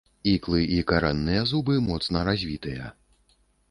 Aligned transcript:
Іклы 0.29 0.61
і 0.77 0.79
карэнныя 0.93 1.45
зубы 1.53 1.79
моцна 1.91 2.27
развітыя. 2.33 2.95